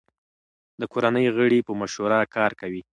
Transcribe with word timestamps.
د 0.79 0.81
کورنۍ 0.93 1.25
غړي 1.35 1.59
په 1.67 1.71
مشوره 1.81 2.19
کار 2.35 2.51
کوي. 2.61 2.81